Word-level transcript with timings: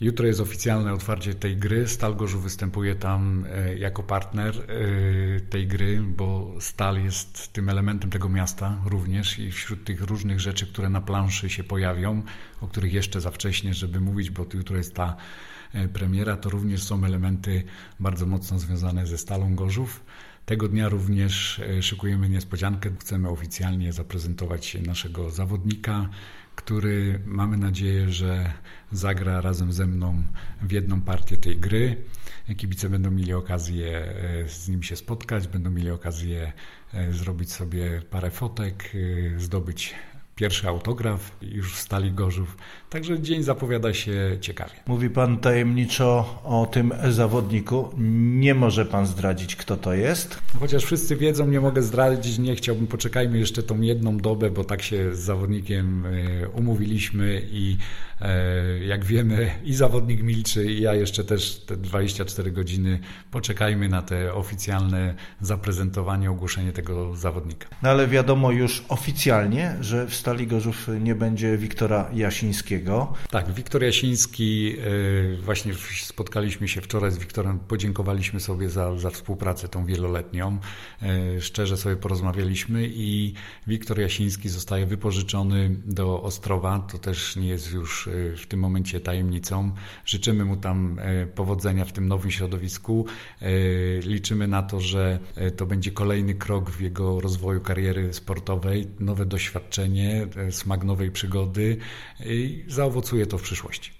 Jutro 0.00 0.26
jest 0.26 0.40
oficjalne 0.40 0.92
otwarcie 0.92 1.34
tej 1.34 1.56
gry. 1.56 1.88
Stal 1.88 2.16
Gorzów 2.16 2.42
występuje 2.42 2.94
tam 2.94 3.46
e, 3.50 3.78
jako 3.78 4.02
partner 4.02 4.54
e, 4.56 5.40
tej 5.40 5.66
gry, 5.66 6.02
bo 6.02 6.54
Stal 6.60 7.02
jest 7.04 7.52
tym 7.52 7.68
elementem 7.68 8.10
tego 8.10 8.28
miasta 8.28 8.82
również 8.84 9.38
i 9.38 9.52
wśród 9.52 9.84
tych 9.84 10.02
różnych 10.02 10.40
rzeczy, 10.40 10.66
które 10.66 10.88
na 10.88 11.00
planszy 11.00 11.50
się 11.50 11.64
pojawią, 11.64 12.22
o 12.60 12.66
których 12.66 12.92
jeszcze 12.92 13.20
za 13.20 13.30
wcześnie, 13.30 13.74
żeby 13.74 14.00
mówić, 14.00 14.30
bo 14.30 14.46
jutro 14.54 14.76
jest 14.76 14.94
ta 14.94 15.16
e, 15.72 15.88
premiera, 15.88 16.36
to 16.36 16.50
również 16.50 16.82
są 16.82 17.04
elementy 17.04 17.64
bardzo 18.00 18.26
mocno 18.26 18.58
związane 18.58 19.06
ze 19.06 19.18
Stalą 19.18 19.54
Gorzów. 19.54 20.00
Tego 20.48 20.68
dnia 20.68 20.88
również 20.88 21.60
szykujemy 21.80 22.28
niespodziankę. 22.28 22.90
Chcemy 23.00 23.28
oficjalnie 23.28 23.92
zaprezentować 23.92 24.76
naszego 24.86 25.30
zawodnika, 25.30 26.08
który 26.56 27.20
mamy 27.26 27.56
nadzieję, 27.56 28.10
że 28.12 28.52
zagra 28.92 29.40
razem 29.40 29.72
ze 29.72 29.86
mną 29.86 30.22
w 30.62 30.72
jedną 30.72 31.00
partię 31.00 31.36
tej 31.36 31.56
gry. 31.56 31.96
Kibice 32.56 32.90
będą 32.90 33.10
mieli 33.10 33.32
okazję 33.32 33.88
e, 33.88 34.48
z 34.48 34.68
nim 34.68 34.82
się 34.82 34.96
spotkać, 34.96 35.48
będą 35.48 35.70
mieli 35.70 35.90
okazję 35.90 36.52
e, 36.94 37.12
zrobić 37.12 37.52
sobie 37.52 38.02
parę 38.10 38.30
fotek, 38.30 38.92
e, 39.36 39.40
zdobyć 39.40 39.94
pierwszy 40.38 40.68
autograf 40.68 41.32
już 41.42 41.74
w 41.74 41.78
Stali 41.78 42.12
Gorzów. 42.12 42.56
Także 42.90 43.20
dzień 43.20 43.42
zapowiada 43.42 43.94
się 43.94 44.38
ciekawie. 44.40 44.72
Mówi 44.86 45.10
Pan 45.10 45.38
tajemniczo 45.38 46.40
o 46.44 46.66
tym 46.66 46.92
zawodniku. 47.08 47.90
Nie 48.40 48.54
może 48.54 48.84
Pan 48.84 49.06
zdradzić, 49.06 49.56
kto 49.56 49.76
to 49.76 49.94
jest? 49.94 50.40
Chociaż 50.60 50.84
wszyscy 50.84 51.16
wiedzą, 51.16 51.46
nie 51.46 51.60
mogę 51.60 51.82
zdradzić, 51.82 52.38
nie 52.38 52.56
chciałbym. 52.56 52.86
Poczekajmy 52.86 53.38
jeszcze 53.38 53.62
tą 53.62 53.80
jedną 53.80 54.16
dobę, 54.16 54.50
bo 54.50 54.64
tak 54.64 54.82
się 54.82 55.14
z 55.14 55.18
zawodnikiem 55.18 56.06
e, 56.06 56.48
umówiliśmy 56.48 57.42
i 57.50 57.76
e, 58.20 58.78
jak 58.78 59.04
wiemy 59.04 59.50
i 59.64 59.74
zawodnik 59.74 60.22
milczy 60.22 60.64
i 60.72 60.80
ja 60.80 60.94
jeszcze 60.94 61.24
też 61.24 61.58
te 61.66 61.76
24 61.76 62.50
godziny 62.50 63.00
poczekajmy 63.30 63.88
na 63.88 64.02
te 64.02 64.34
oficjalne 64.34 65.14
zaprezentowanie, 65.40 66.30
ogłoszenie 66.30 66.72
tego 66.72 67.16
zawodnika. 67.16 67.68
No 67.82 67.90
ale 67.90 68.06
wiadomo 68.06 68.50
już 68.50 68.84
oficjalnie, 68.88 69.76
że 69.80 70.06
w 70.06 70.14
Stali 70.28 70.46
Gorzów 70.46 70.88
nie 71.00 71.14
będzie 71.14 71.58
Wiktora 71.58 72.10
Jasińskiego. 72.12 73.12
Tak, 73.30 73.52
Wiktor 73.52 73.82
Jasiński, 73.82 74.76
e, 74.78 75.42
właśnie 75.42 75.72
spotkaliśmy 76.02 76.68
się 76.68 76.80
wczoraj 76.80 77.12
z 77.12 77.18
Wiktorem, 77.18 77.58
podziękowaliśmy 77.58 78.40
sobie 78.40 78.70
za, 78.70 78.98
za 78.98 79.10
współpracę 79.10 79.68
tą 79.68 79.86
wieloletnią. 79.86 80.58
E, 81.02 81.40
szczerze 81.40 81.76
sobie 81.76 81.96
porozmawialiśmy 81.96 82.88
i 82.92 83.34
Wiktor 83.66 84.00
Jasiński 84.00 84.48
zostaje 84.48 84.86
wypożyczony 84.86 85.76
do 85.86 86.22
Ostrowa. 86.22 86.78
To 86.78 86.98
też 86.98 87.36
nie 87.36 87.48
jest 87.48 87.72
już 87.72 88.08
e, 88.08 88.36
w 88.36 88.46
tym 88.46 88.60
momencie 88.60 89.00
tajemnicą. 89.00 89.72
Życzymy 90.04 90.44
mu 90.44 90.56
tam 90.56 91.00
powodzenia 91.34 91.84
w 91.84 91.92
tym 91.92 92.08
nowym 92.08 92.30
środowisku. 92.30 93.06
Liczymy 94.02 94.48
na 94.48 94.62
to, 94.62 94.80
że 94.80 95.18
to 95.56 95.66
będzie 95.66 95.90
kolejny 95.90 96.34
krok 96.34 96.70
w 96.70 96.80
jego 96.80 97.20
rozwoju 97.20 97.60
kariery 97.60 98.12
sportowej, 98.14 98.86
nowe 99.00 99.26
doświadczenie, 99.26 100.17
smak 100.50 100.84
nowej 100.84 101.10
przygody 101.10 101.76
i 102.26 102.64
zaowocuje 102.68 103.26
to 103.26 103.38
w 103.38 103.42
przyszłości. 103.42 103.90